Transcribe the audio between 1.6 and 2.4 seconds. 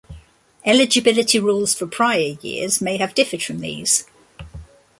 for prior